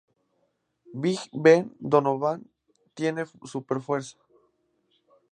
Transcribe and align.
Big 1.01 1.19
Ben 1.31 1.75
Donovan 1.83 2.49
tiene 2.95 3.27
súper 3.43 3.81
fuerza. 3.81 4.17